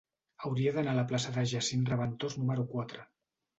Hauria 0.47 0.73
d'anar 0.77 0.95
a 0.97 0.99
la 1.01 1.03
plaça 1.11 1.35
de 1.37 1.45
Jacint 1.53 1.85
Reventós 1.93 2.41
número 2.43 2.69
quatre. 2.75 3.09